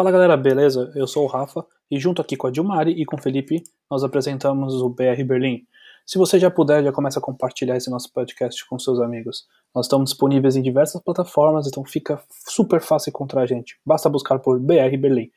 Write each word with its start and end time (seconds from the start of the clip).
Fala 0.00 0.10
galera, 0.10 0.34
beleza? 0.34 0.90
Eu 0.94 1.06
sou 1.06 1.24
o 1.24 1.26
Rafa 1.26 1.62
e 1.90 2.00
junto 2.00 2.22
aqui 2.22 2.34
com 2.34 2.46
a 2.46 2.50
Dilmari 2.50 2.92
e 2.92 3.04
com 3.04 3.16
o 3.16 3.22
Felipe 3.22 3.62
nós 3.90 4.02
apresentamos 4.02 4.80
o 4.80 4.88
BR 4.88 5.22
Berlim. 5.26 5.66
Se 6.06 6.16
você 6.16 6.38
já 6.38 6.50
puder, 6.50 6.82
já 6.82 6.90
começa 6.90 7.18
a 7.18 7.22
compartilhar 7.22 7.76
esse 7.76 7.90
nosso 7.90 8.10
podcast 8.10 8.66
com 8.66 8.78
seus 8.78 8.98
amigos. 8.98 9.44
Nós 9.74 9.84
estamos 9.84 10.08
disponíveis 10.08 10.56
em 10.56 10.62
diversas 10.62 11.02
plataformas, 11.02 11.66
então 11.66 11.84
fica 11.84 12.18
super 12.48 12.80
fácil 12.80 13.10
encontrar 13.10 13.42
a 13.42 13.46
gente. 13.46 13.78
Basta 13.84 14.08
buscar 14.08 14.38
por 14.38 14.58
BR 14.58 14.96
Berlim. 14.98 15.30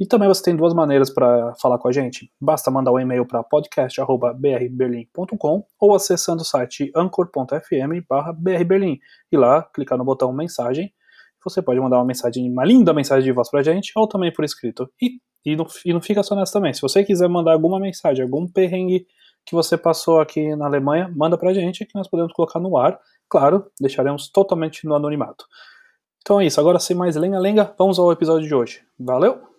E 0.00 0.04
também 0.04 0.26
você 0.26 0.42
tem 0.42 0.56
duas 0.56 0.74
maneiras 0.74 1.08
para 1.08 1.54
falar 1.62 1.78
com 1.78 1.86
a 1.86 1.92
gente. 1.92 2.32
Basta 2.40 2.68
mandar 2.68 2.90
um 2.90 2.98
e-mail 2.98 3.24
para 3.24 3.44
podcast@brberlin.com 3.44 5.64
ou 5.78 5.94
acessando 5.94 6.42
o 6.42 6.44
site 6.44 6.90
anchor.fm/brberlin 6.96 8.98
e 9.30 9.36
lá 9.36 9.62
clicar 9.62 9.96
no 9.96 10.04
botão 10.04 10.32
mensagem 10.32 10.92
você 11.44 11.62
pode 11.62 11.80
mandar 11.80 11.98
uma 11.98 12.04
mensagem, 12.04 12.50
uma 12.50 12.64
linda 12.64 12.92
mensagem 12.92 13.24
de 13.24 13.32
voz 13.32 13.50
pra 13.50 13.62
gente, 13.62 13.92
ou 13.96 14.06
também 14.06 14.32
por 14.32 14.44
escrito. 14.44 14.90
E, 15.00 15.20
e, 15.44 15.56
não, 15.56 15.66
e 15.84 15.92
não 15.92 16.00
fica 16.00 16.22
só 16.22 16.34
nessa 16.34 16.52
também. 16.52 16.72
Se 16.72 16.82
você 16.82 17.04
quiser 17.04 17.28
mandar 17.28 17.52
alguma 17.52 17.78
mensagem, 17.80 18.22
algum 18.22 18.46
perrengue 18.46 19.06
que 19.44 19.54
você 19.54 19.76
passou 19.76 20.20
aqui 20.20 20.54
na 20.54 20.66
Alemanha, 20.66 21.12
manda 21.16 21.38
pra 21.38 21.52
gente 21.54 21.84
que 21.86 21.94
nós 21.94 22.08
podemos 22.08 22.32
colocar 22.32 22.60
no 22.60 22.76
ar. 22.76 22.98
Claro, 23.28 23.66
deixaremos 23.80 24.28
totalmente 24.28 24.86
no 24.86 24.94
anonimato. 24.94 25.44
Então 26.22 26.40
é 26.40 26.46
isso, 26.46 26.60
agora 26.60 26.78
sem 26.78 26.94
mais 26.96 27.16
lenga-lenga, 27.16 27.74
vamos 27.78 27.98
ao 27.98 28.12
episódio 28.12 28.46
de 28.46 28.54
hoje. 28.54 28.82
Valeu! 28.98 29.50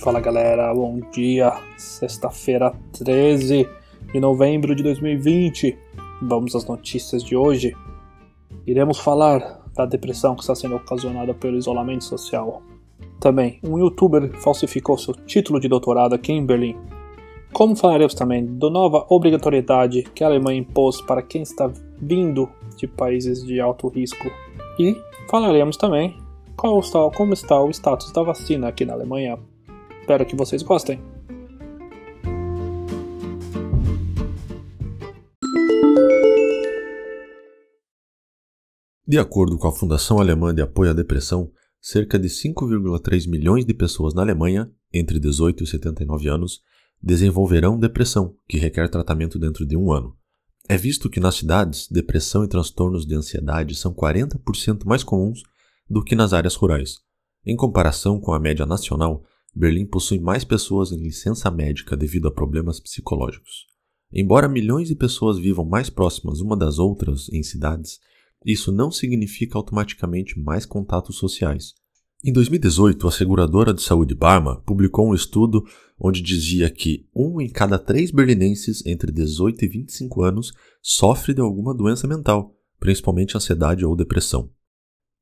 Fala 0.00 0.18
galera, 0.18 0.72
bom 0.72 0.98
dia. 1.12 1.52
Sexta-feira 1.76 2.72
13 2.98 3.68
de 4.12 4.20
novembro 4.20 4.74
de 4.74 4.82
2020. 4.82 5.76
Vamos 6.22 6.54
às 6.54 6.66
notícias 6.66 7.22
de 7.22 7.36
hoje. 7.36 7.74
Iremos 8.66 8.98
falar 8.98 9.60
da 9.74 9.86
depressão 9.86 10.34
que 10.34 10.42
está 10.42 10.54
sendo 10.54 10.76
ocasionada 10.76 11.32
pelo 11.32 11.56
isolamento 11.56 12.04
social. 12.04 12.62
Também, 13.20 13.60
um 13.62 13.78
youtuber 13.78 14.32
falsificou 14.40 14.98
seu 14.98 15.14
título 15.14 15.60
de 15.60 15.68
doutorado 15.68 16.14
aqui 16.14 16.32
em 16.32 16.44
Berlim. 16.44 16.76
Como 17.52 17.76
falaremos 17.76 18.14
também 18.14 18.46
da 18.58 18.70
nova 18.70 19.06
obrigatoriedade 19.08 20.04
que 20.14 20.22
a 20.22 20.26
Alemanha 20.26 20.60
impôs 20.60 21.00
para 21.00 21.22
quem 21.22 21.42
está 21.42 21.70
vindo 22.00 22.48
de 22.76 22.86
países 22.86 23.44
de 23.44 23.60
alto 23.60 23.88
risco. 23.88 24.30
E 24.78 24.96
falaremos 25.28 25.76
também 25.76 26.16
qual 26.56 26.78
está, 26.80 27.10
como 27.10 27.32
está 27.32 27.60
o 27.60 27.70
status 27.70 28.12
da 28.12 28.22
vacina 28.22 28.68
aqui 28.68 28.84
na 28.84 28.92
Alemanha. 28.92 29.38
Espero 30.00 30.24
que 30.24 30.36
vocês 30.36 30.62
gostem. 30.62 31.00
De 39.10 39.18
acordo 39.18 39.58
com 39.58 39.66
a 39.66 39.72
Fundação 39.72 40.20
Alemã 40.20 40.54
de 40.54 40.62
Apoio 40.62 40.92
à 40.92 40.92
Depressão, 40.92 41.50
cerca 41.82 42.16
de 42.16 42.28
5,3 42.28 43.28
milhões 43.28 43.66
de 43.66 43.74
pessoas 43.74 44.14
na 44.14 44.22
Alemanha, 44.22 44.70
entre 44.94 45.18
18 45.18 45.64
e 45.64 45.66
79 45.66 46.28
anos, 46.28 46.60
desenvolverão 47.02 47.76
depressão, 47.76 48.36
que 48.48 48.56
requer 48.56 48.88
tratamento 48.88 49.36
dentro 49.36 49.66
de 49.66 49.76
um 49.76 49.90
ano. 49.90 50.16
É 50.68 50.76
visto 50.76 51.10
que 51.10 51.18
nas 51.18 51.34
cidades, 51.34 51.88
depressão 51.90 52.44
e 52.44 52.48
transtornos 52.48 53.04
de 53.04 53.16
ansiedade 53.16 53.74
são 53.74 53.92
40% 53.92 54.84
mais 54.86 55.02
comuns 55.02 55.42
do 55.88 56.04
que 56.04 56.14
nas 56.14 56.32
áreas 56.32 56.54
rurais. 56.54 56.98
Em 57.44 57.56
comparação 57.56 58.20
com 58.20 58.32
a 58.32 58.38
média 58.38 58.64
nacional, 58.64 59.24
Berlim 59.52 59.86
possui 59.86 60.20
mais 60.20 60.44
pessoas 60.44 60.92
em 60.92 61.02
licença 61.02 61.50
médica 61.50 61.96
devido 61.96 62.28
a 62.28 62.32
problemas 62.32 62.78
psicológicos. 62.78 63.66
Embora 64.12 64.48
milhões 64.48 64.86
de 64.86 64.94
pessoas 64.94 65.36
vivam 65.36 65.64
mais 65.64 65.90
próximas 65.90 66.40
uma 66.40 66.56
das 66.56 66.78
outras 66.78 67.28
em 67.30 67.42
cidades, 67.42 67.98
isso 68.44 68.72
não 68.72 68.90
significa 68.90 69.58
automaticamente 69.58 70.38
mais 70.38 70.64
contatos 70.64 71.16
sociais. 71.16 71.74
Em 72.22 72.32
2018, 72.32 73.08
a 73.08 73.10
seguradora 73.10 73.72
de 73.72 73.80
saúde 73.80 74.14
Barma 74.14 74.60
publicou 74.66 75.08
um 75.08 75.14
estudo 75.14 75.64
onde 75.98 76.20
dizia 76.20 76.68
que 76.68 77.08
um 77.14 77.40
em 77.40 77.48
cada 77.48 77.78
três 77.78 78.10
berlinenses 78.10 78.84
entre 78.84 79.10
18 79.10 79.64
e 79.64 79.68
25 79.68 80.22
anos 80.22 80.52
sofre 80.82 81.32
de 81.32 81.40
alguma 81.40 81.74
doença 81.74 82.06
mental, 82.06 82.54
principalmente 82.78 83.36
ansiedade 83.36 83.86
ou 83.86 83.96
depressão. 83.96 84.50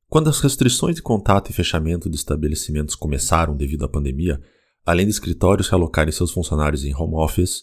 Quando 0.09 0.29
as 0.29 0.41
restrições 0.41 0.95
de 0.95 1.01
contato 1.01 1.51
e 1.51 1.53
fechamento 1.53 2.09
de 2.09 2.17
estabelecimentos 2.17 2.95
começaram 2.95 3.55
devido 3.55 3.85
à 3.85 3.87
pandemia, 3.87 4.41
além 4.85 5.05
de 5.05 5.11
escritórios 5.11 5.69
realocarem 5.69 6.11
seus 6.11 6.31
funcionários 6.31 6.83
em 6.83 6.93
home 6.93 7.15
office 7.15 7.61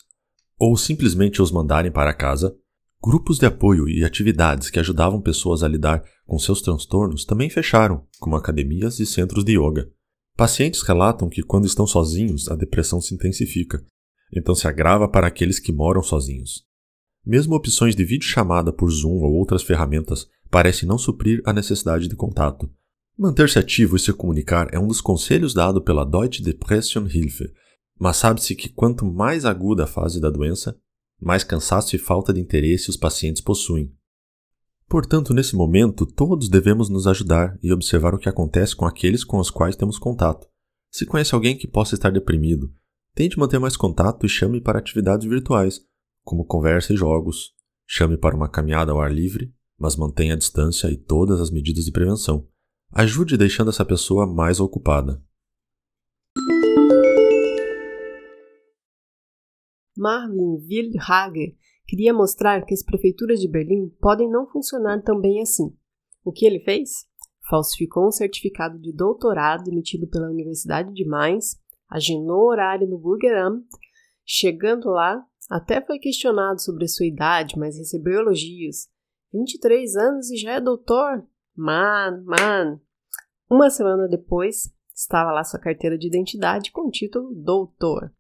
ou 0.58 0.76
simplesmente 0.76 1.42
os 1.42 1.50
mandarem 1.50 1.90
para 1.90 2.14
casa, 2.14 2.56
Grupos 3.02 3.38
de 3.38 3.46
apoio 3.46 3.88
e 3.88 4.04
atividades 4.04 4.70
que 4.70 4.80
ajudavam 4.80 5.20
pessoas 5.20 5.62
a 5.62 5.68
lidar 5.68 6.02
com 6.26 6.38
seus 6.38 6.60
transtornos 6.60 7.24
também 7.24 7.48
fecharam, 7.48 8.06
como 8.18 8.36
academias 8.36 8.98
e 8.98 9.06
centros 9.06 9.44
de 9.44 9.58
yoga. 9.58 9.90
Pacientes 10.36 10.82
relatam 10.82 11.28
que 11.28 11.42
quando 11.42 11.66
estão 11.66 11.86
sozinhos, 11.86 12.48
a 12.48 12.56
depressão 12.56 13.00
se 13.00 13.14
intensifica, 13.14 13.84
então 14.34 14.54
se 14.54 14.66
agrava 14.66 15.08
para 15.08 15.26
aqueles 15.26 15.58
que 15.58 15.72
moram 15.72 16.02
sozinhos. 16.02 16.64
Mesmo 17.24 17.54
opções 17.54 17.96
de 17.96 18.04
videochamada 18.04 18.72
por 18.72 18.90
Zoom 18.90 19.22
ou 19.22 19.32
outras 19.34 19.62
ferramentas 19.62 20.26
parecem 20.50 20.88
não 20.88 20.98
suprir 20.98 21.42
a 21.44 21.52
necessidade 21.52 22.08
de 22.08 22.16
contato. 22.16 22.70
Manter-se 23.18 23.58
ativo 23.58 23.96
e 23.96 23.98
se 23.98 24.12
comunicar 24.12 24.68
é 24.72 24.78
um 24.78 24.86
dos 24.86 25.00
conselhos 25.00 25.54
dado 25.54 25.80
pela 25.80 26.04
Deutsche 26.04 26.42
Depression 26.42 27.06
Hilfe, 27.06 27.50
mas 27.98 28.18
sabe-se 28.18 28.54
que 28.54 28.68
quanto 28.68 29.06
mais 29.06 29.44
aguda 29.44 29.84
a 29.84 29.86
fase 29.86 30.20
da 30.20 30.28
doença, 30.28 30.78
mais 31.20 31.42
cansaço 31.44 31.96
e 31.96 31.98
falta 31.98 32.32
de 32.32 32.40
interesse 32.40 32.90
os 32.90 32.96
pacientes 32.96 33.42
possuem. 33.42 33.92
Portanto, 34.88 35.34
nesse 35.34 35.56
momento, 35.56 36.06
todos 36.06 36.48
devemos 36.48 36.88
nos 36.88 37.06
ajudar 37.06 37.58
e 37.62 37.72
observar 37.72 38.14
o 38.14 38.18
que 38.18 38.28
acontece 38.28 38.76
com 38.76 38.84
aqueles 38.84 39.24
com 39.24 39.38
os 39.38 39.50
quais 39.50 39.74
temos 39.74 39.98
contato. 39.98 40.46
Se 40.90 41.04
conhece 41.04 41.34
alguém 41.34 41.58
que 41.58 41.66
possa 41.66 41.94
estar 41.94 42.10
deprimido, 42.10 42.72
tente 43.14 43.38
manter 43.38 43.58
mais 43.58 43.76
contato 43.76 44.24
e 44.24 44.28
chame 44.28 44.60
para 44.60 44.78
atividades 44.78 45.28
virtuais, 45.28 45.80
como 46.22 46.44
conversa 46.44 46.92
e 46.92 46.96
jogos. 46.96 47.54
Chame 47.86 48.16
para 48.16 48.36
uma 48.36 48.48
caminhada 48.48 48.92
ao 48.92 49.00
ar 49.00 49.12
livre, 49.12 49.52
mas 49.78 49.96
mantenha 49.96 50.34
a 50.34 50.38
distância 50.38 50.88
e 50.88 50.96
todas 50.96 51.40
as 51.40 51.50
medidas 51.50 51.84
de 51.84 51.92
prevenção. 51.92 52.46
Ajude 52.92 53.36
deixando 53.36 53.70
essa 53.70 53.84
pessoa 53.84 54.26
mais 54.26 54.60
ocupada. 54.60 55.22
Marvin 59.96 60.58
Wildhager 60.68 61.56
queria 61.86 62.12
mostrar 62.12 62.64
que 62.64 62.74
as 62.74 62.82
prefeituras 62.82 63.40
de 63.40 63.48
Berlim 63.48 63.88
podem 64.00 64.28
não 64.28 64.46
funcionar 64.46 65.02
tão 65.02 65.20
bem 65.20 65.40
assim. 65.40 65.74
O 66.24 66.32
que 66.32 66.44
ele 66.44 66.60
fez? 66.60 67.06
Falsificou 67.48 68.08
um 68.08 68.10
certificado 68.10 68.78
de 68.78 68.92
doutorado 68.92 69.68
emitido 69.70 70.06
pela 70.08 70.28
Universidade 70.28 70.92
de 70.92 71.06
Mainz, 71.06 71.56
agendou 71.88 72.48
horário 72.48 72.88
no 72.88 72.98
Bürgeramt, 72.98 73.64
chegando 74.24 74.90
lá, 74.90 75.24
até 75.48 75.80
foi 75.80 75.98
questionado 75.98 76.60
sobre 76.60 76.88
sua 76.88 77.06
idade, 77.06 77.56
mas 77.56 77.78
recebeu 77.78 78.20
elogios. 78.20 78.88
23 79.32 79.96
anos 79.96 80.30
e 80.30 80.36
já 80.36 80.54
é 80.54 80.60
doutor? 80.60 81.24
Man, 81.54 82.24
man. 82.24 82.80
Uma 83.48 83.70
semana 83.70 84.08
depois, 84.08 84.72
estava 84.92 85.30
lá 85.30 85.44
sua 85.44 85.60
carteira 85.60 85.96
de 85.96 86.08
identidade 86.08 86.72
com 86.72 86.88
o 86.88 86.90
título 86.90 87.32
doutor. 87.32 88.12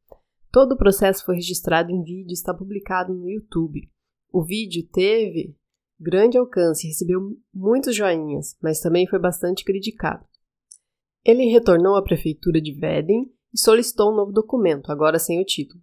Todo 0.56 0.72
o 0.72 0.78
processo 0.78 1.22
foi 1.22 1.34
registrado 1.34 1.92
em 1.92 2.02
vídeo 2.02 2.30
e 2.30 2.32
está 2.32 2.54
publicado 2.54 3.12
no 3.12 3.28
YouTube. 3.28 3.90
O 4.32 4.42
vídeo 4.42 4.88
teve 4.90 5.54
grande 6.00 6.38
alcance 6.38 6.88
recebeu 6.88 7.36
muitos 7.52 7.94
joinhas, 7.94 8.56
mas 8.62 8.80
também 8.80 9.06
foi 9.06 9.18
bastante 9.18 9.62
criticado. 9.62 10.24
Ele 11.22 11.44
retornou 11.50 11.94
à 11.94 12.02
prefeitura 12.02 12.58
de 12.58 12.72
Veden 12.72 13.30
e 13.52 13.60
solicitou 13.60 14.10
um 14.10 14.16
novo 14.16 14.32
documento, 14.32 14.90
agora 14.90 15.18
sem 15.18 15.42
o 15.42 15.44
título. 15.44 15.82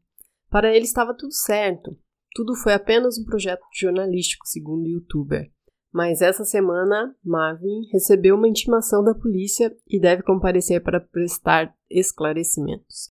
Para 0.50 0.76
ele 0.76 0.86
estava 0.86 1.16
tudo 1.16 1.36
certo. 1.36 1.96
Tudo 2.34 2.56
foi 2.56 2.74
apenas 2.74 3.20
um 3.20 3.26
projeto 3.26 3.62
jornalístico, 3.80 4.48
segundo 4.48 4.88
o 4.88 4.90
youtuber. 4.90 5.52
Mas 5.92 6.20
essa 6.20 6.44
semana, 6.44 7.16
Marvin 7.24 7.88
recebeu 7.92 8.36
uma 8.36 8.48
intimação 8.48 9.04
da 9.04 9.14
polícia 9.14 9.72
e 9.88 10.02
deve 10.02 10.24
comparecer 10.24 10.82
para 10.82 11.00
prestar 11.00 11.72
esclarecimentos. 11.92 13.13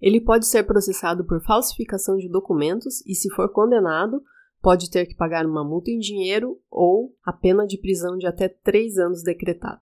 Ele 0.00 0.20
pode 0.20 0.46
ser 0.46 0.64
processado 0.64 1.24
por 1.24 1.42
falsificação 1.42 2.16
de 2.16 2.28
documentos 2.28 3.00
e, 3.06 3.14
se 3.14 3.30
for 3.30 3.50
condenado, 3.52 4.22
pode 4.60 4.90
ter 4.90 5.06
que 5.06 5.14
pagar 5.14 5.46
uma 5.46 5.64
multa 5.64 5.90
em 5.90 5.98
dinheiro 5.98 6.58
ou 6.70 7.14
a 7.24 7.32
pena 7.32 7.66
de 7.66 7.78
prisão 7.78 8.16
de 8.16 8.26
até 8.26 8.48
três 8.48 8.98
anos 8.98 9.22
decretada. 9.22 9.80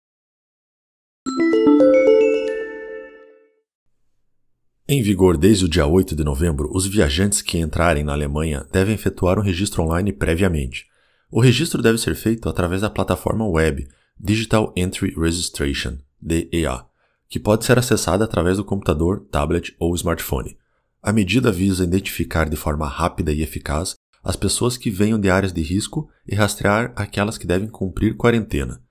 Em 4.89 5.01
vigor 5.01 5.39
desde 5.39 5.65
o 5.65 5.69
dia 5.69 5.87
8 5.87 6.15
de 6.15 6.23
novembro, 6.23 6.69
os 6.71 6.87
viajantes 6.87 7.41
que 7.41 7.59
entrarem 7.59 8.05
na 8.05 8.13
Alemanha 8.13 8.67
devem 8.71 8.95
efetuar 8.95 9.39
um 9.39 9.43
registro 9.43 9.83
online 9.83 10.13
previamente. 10.13 10.85
O 11.31 11.41
registro 11.41 11.81
deve 11.81 11.97
ser 11.97 12.15
feito 12.15 12.49
através 12.49 12.83
da 12.83 12.91
plataforma 12.91 13.49
web 13.49 13.89
Digital 14.21 14.71
Entry 14.77 15.15
Registration, 15.17 15.97
DEA, 16.21 16.85
que 17.33 17.41
pode 17.41 17.65
ser 17.65 17.79
acessada 17.79 18.25
através 18.25 18.59
do 18.59 18.65
computador, 18.65 19.27
tablet 19.31 19.75
ou 19.79 19.95
smartphone. 19.95 20.55
A 21.03 21.15
medida 21.15 21.51
visa 21.51 21.83
identificar 21.83 22.47
de 22.47 22.57
forma 22.57 22.87
rápida 22.87 23.33
e 23.33 23.41
eficaz 23.41 23.95
as 24.23 24.37
pessoas 24.37 24.77
que 24.77 24.91
venham 24.91 25.19
de 25.19 25.31
áreas 25.31 25.51
de 25.51 25.63
risco 25.63 26.11
e 26.29 26.35
rastrear 26.35 26.93
aquelas 26.95 27.39
que 27.39 27.47
devem 27.47 27.69
cumprir 27.69 28.19
quarentena. 28.19 28.83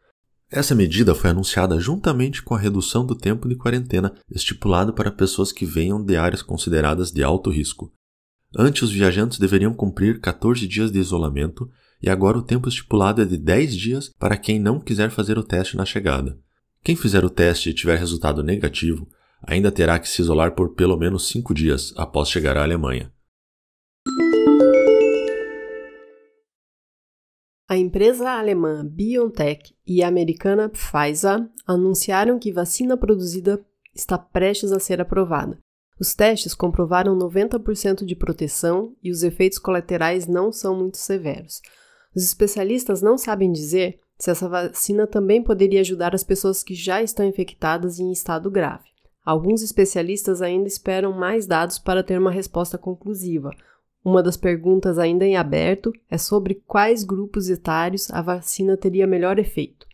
Essa 0.50 0.74
medida 0.74 1.14
foi 1.14 1.30
anunciada 1.30 1.80
juntamente 1.80 2.42
com 2.42 2.56
a 2.56 2.58
redução 2.58 3.06
do 3.06 3.16
tempo 3.16 3.48
de 3.48 3.56
quarentena 3.56 4.12
estipulado 4.28 4.92
para 4.92 5.12
pessoas 5.12 5.52
que 5.52 5.64
venham 5.64 6.04
de 6.04 6.18
áreas 6.18 6.42
consideradas 6.42 7.12
de 7.12 7.24
alto 7.24 7.52
risco. 7.52 7.94
Antes, 8.58 8.82
os 8.82 8.92
viajantes 8.92 9.38
deveriam 9.38 9.72
cumprir 9.72 10.20
14 10.20 10.68
dias 10.68 10.92
de 10.92 10.98
isolamento 10.98 11.70
e 12.02 12.10
agora 12.10 12.40
o 12.40 12.44
tempo 12.44 12.68
estipulado 12.68 13.22
é 13.22 13.26
de 13.26 13.38
10 13.38 13.76
dias 13.76 14.10
para 14.18 14.36
quem 14.36 14.60
não 14.60 14.80
quiser 14.80 15.12
fazer 15.12 15.38
o 15.38 15.44
teste 15.44 15.78
na 15.78 15.86
chegada. 15.86 16.40
Quem 16.84 16.96
fizer 16.96 17.24
o 17.24 17.30
teste 17.30 17.70
e 17.70 17.74
tiver 17.76 17.98
resultado 17.98 18.42
negativo 18.42 19.08
ainda 19.44 19.72
terá 19.72 20.00
que 20.00 20.10
se 20.10 20.20
isolar 20.20 20.56
por 20.56 20.74
pelo 20.74 20.98
menos 20.98 21.28
5 21.28 21.54
dias 21.54 21.94
após 21.96 22.28
chegar 22.28 22.58
à 22.58 22.64
Alemanha. 22.64 23.14
A 27.70 27.78
empresa 27.78 28.32
alemã 28.32 28.86
BioNTech 28.86 29.76
e 29.86 30.04
a 30.04 30.08
americana 30.08 30.70
Pfizer 30.70 31.48
anunciaram 31.68 32.40
que 32.40 32.52
vacina 32.52 32.98
produzida 32.98 33.64
está 33.94 34.18
prestes 34.18 34.72
a 34.72 34.80
ser 34.80 35.00
aprovada. 35.00 35.60
Os 36.00 36.16
testes 36.16 36.56
comprovaram 36.56 37.16
90% 37.16 38.04
de 38.04 38.16
proteção 38.16 38.96
e 39.04 39.12
os 39.12 39.22
efeitos 39.22 39.60
colaterais 39.60 40.26
não 40.26 40.52
são 40.52 40.76
muito 40.76 40.98
severos. 40.98 41.62
Os 42.16 42.24
especialistas 42.24 43.04
não 43.04 43.18
sabem 43.18 43.52
dizer 43.52 44.00
se 44.22 44.30
essa 44.30 44.48
vacina 44.48 45.08
também 45.08 45.42
poderia 45.42 45.82
ajudar 45.82 46.14
as 46.14 46.24
pessoas 46.24 46.64
que 46.64 46.76
já 46.76 47.02
estão 47.02 47.26
infectadas 47.26 48.00
em 48.00 48.12
estado 48.12 48.52
grave. 48.52 48.90
Alguns 49.26 49.62
especialistas 49.62 50.42
ainda 50.42 50.68
esperam 50.68 51.12
mais 51.12 51.48
dados 51.48 51.80
para 51.80 52.04
ter 52.04 52.20
uma 52.20 52.32
resposta 52.32 52.78
conclusiva, 52.78 53.52
uma 54.04 54.24
das 54.24 54.36
perguntas 54.36 54.98
ainda 54.98 55.26
em 55.26 55.38
aberto 55.38 55.94
é 56.10 56.18
sobre 56.18 56.56
quais 56.66 57.04
grupos 57.04 57.50
etários 57.50 58.10
a 58.12 58.22
vacina 58.22 58.76
teria 58.76 59.06
melhor 59.06 59.38
efeito. 59.38 59.88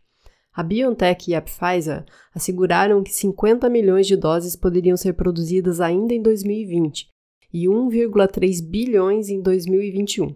A 0.53 0.63
BioNTech 0.63 1.29
e 1.29 1.35
a 1.35 1.41
Pfizer 1.41 2.06
asseguraram 2.33 3.03
que 3.03 3.12
50 3.12 3.69
milhões 3.69 4.07
de 4.07 4.15
doses 4.15 4.56
poderiam 4.56 4.97
ser 4.97 5.13
produzidas 5.13 5.81
ainda 5.81 6.13
em 6.13 6.21
2020 6.21 7.09
e 7.53 7.65
1,3 7.65 8.65
bilhões 8.68 9.29
em 9.29 9.41
2021. 9.41 10.35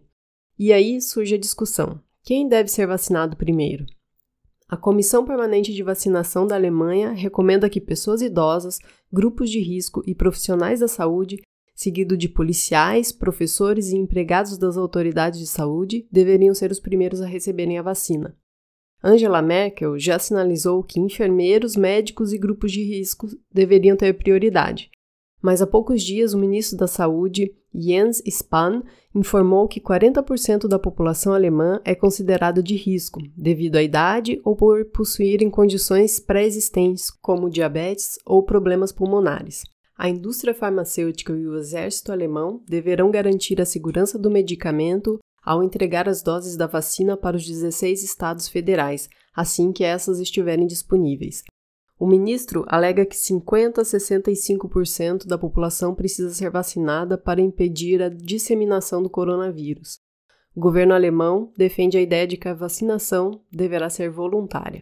E 0.60 0.72
aí 0.72 1.02
surge 1.02 1.36
a 1.36 1.40
discussão: 1.40 2.00
quem 2.24 2.48
deve 2.48 2.70
ser 2.70 2.88
vacinado 2.88 3.36
primeiro? 3.36 3.86
A 4.70 4.78
Comissão 4.78 5.26
Permanente 5.26 5.74
de 5.74 5.84
Vacinação 5.84 6.48
da 6.48 6.56
Alemanha 6.56 7.12
recomenda 7.12 7.70
que 7.70 7.82
pessoas 7.82 8.22
idosas, 8.22 8.80
grupos 9.12 9.50
de 9.50 9.60
risco 9.60 10.02
e 10.06 10.16
profissionais 10.16 10.80
da 10.80 10.88
saúde 10.88 11.42
seguido 11.82 12.16
de 12.16 12.30
policiais, 12.30 13.12
professores 13.12 13.90
e 13.90 13.98
empregados 13.98 14.56
das 14.56 14.78
autoridades 14.78 15.40
de 15.40 15.48
saúde, 15.48 16.08
deveriam 16.12 16.54
ser 16.54 16.70
os 16.70 16.80
primeiros 16.80 17.22
a 17.22 17.26
receberem 17.26 17.80
a 17.80 17.82
vacina. 17.82 18.38
Angela 19.04 19.42
Merkel 19.42 19.98
já 19.98 20.20
sinalizou 20.20 20.84
que 20.84 21.00
enfermeiros, 21.00 21.76
médicos 21.76 22.34
e 22.34 22.38
grupos 22.38 22.72
de 22.72 22.84
risco 22.84 23.28
deveriam 23.52 23.98
ter 23.98 24.14
prioridade. 24.14 24.92
Mas 25.42 25.62
há 25.62 25.68
poucos 25.68 26.04
dias, 26.04 26.34
o 26.34 26.38
ministro 26.38 26.78
da 26.78 26.88
Saúde, 26.88 27.52
Jens 27.74 28.22
Spahn, 28.26 28.84
informou 29.16 29.68
que 29.68 29.82
40% 29.82 30.68
da 30.68 30.78
população 30.78 31.34
alemã 31.34 31.82
é 31.84 31.96
considerada 31.96 32.62
de 32.62 32.76
risco, 32.76 33.20
devido 33.36 33.78
à 33.78 33.84
idade 33.84 34.40
ou 34.44 34.56
por 34.56 34.86
possuírem 34.86 35.50
condições 35.50 36.20
pré-existentes, 36.20 37.10
como 37.10 37.50
diabetes 37.50 38.20
ou 38.26 38.44
problemas 38.44 38.92
pulmonares. 38.92 39.64
A 39.98 40.10
indústria 40.10 40.54
farmacêutica 40.54 41.34
e 41.34 41.48
o 41.48 41.58
exército 41.58 42.12
alemão 42.12 42.62
deverão 42.68 43.12
garantir 43.12 43.62
a 43.62 43.66
segurança 43.66 44.18
do 44.18 44.32
medicamento 44.32 45.20
ao 45.44 45.64
entregar 45.64 46.08
as 46.08 46.22
doses 46.22 46.56
da 46.56 46.68
vacina 46.68 47.18
para 47.18 47.36
os 47.36 47.46
16 47.46 48.04
estados 48.04 48.48
federais, 48.48 49.10
assim 49.36 49.72
que 49.72 49.84
essas 49.84 50.20
estiverem 50.20 50.68
disponíveis. 50.68 51.44
O 52.02 52.08
ministro 52.08 52.66
alega 52.68 53.06
que 53.06 53.16
50 53.16 53.80
a 53.80 53.84
65% 53.84 55.28
da 55.28 55.38
população 55.38 55.94
precisa 55.94 56.32
ser 56.32 56.50
vacinada 56.50 57.16
para 57.16 57.40
impedir 57.40 58.02
a 58.02 58.10
disseminação 58.10 59.04
do 59.04 59.10
coronavírus. 59.10 60.00
O 60.56 60.60
governo 60.60 60.96
alemão 60.96 61.54
defende 61.56 62.00
a 62.00 62.02
ideia 62.02 62.26
de 62.26 62.38
que 62.38 62.48
a 62.48 62.56
vacinação 62.56 63.46
deverá 63.52 63.88
ser 63.88 64.10
voluntária. 64.10 64.82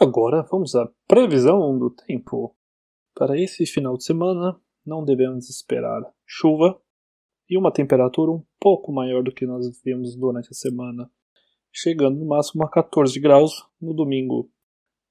Agora 0.00 0.42
vamos 0.50 0.74
à 0.74 0.90
previsão 1.06 1.78
do 1.78 1.88
tempo. 1.88 2.56
Para 3.14 3.40
esse 3.40 3.64
final 3.64 3.96
de 3.96 4.02
semana, 4.02 4.60
não 4.84 5.04
devemos 5.04 5.48
esperar 5.48 6.02
chuva 6.26 6.82
e 7.48 7.56
uma 7.56 7.72
temperatura 7.72 8.32
um 8.32 8.44
pouco 8.58 8.90
maior 8.90 9.22
do 9.22 9.32
que 9.32 9.46
nós 9.46 9.80
vimos 9.84 10.16
durante 10.16 10.48
a 10.50 10.54
semana, 10.54 11.08
chegando 11.72 12.18
no 12.18 12.26
máximo 12.26 12.64
a 12.64 12.68
14 12.68 13.18
graus 13.20 13.66
no 13.80 13.94
domingo. 13.94 14.50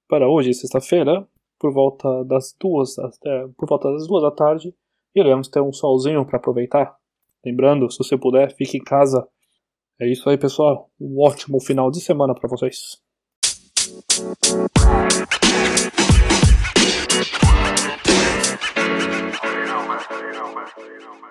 Para 0.08 0.28
hoje, 0.28 0.54
sexta-feira, 0.54 1.28
por 1.60 1.74
volta 1.74 2.24
das 2.26 2.56
duas, 2.60 2.98
é, 2.98 3.48
por 3.58 3.68
volta 3.68 3.92
das 3.92 4.08
duas 4.08 4.24
da 4.24 4.32
tarde, 4.32 4.74
iremos 5.14 5.48
ter 5.48 5.62
um 5.62 5.74
solzinho 5.74 6.26
para 6.26 6.38
aproveitar. 6.38 6.96
Lembrando, 7.46 7.90
se 7.92 7.98
você 7.98 8.18
puder, 8.18 8.56
fique 8.56 8.78
em 8.78 8.84
casa. 8.84 9.28
É 10.00 10.08
isso 10.10 10.30
aí, 10.30 10.38
pessoal. 10.38 10.90
Um 11.00 11.22
ótimo 11.22 11.60
final 11.62 11.92
de 11.92 12.02
semana 12.02 12.34
para 12.34 12.50
vocês. 12.50 13.02
You 20.20 20.36
know, 20.36 21.16
man. 21.16 21.30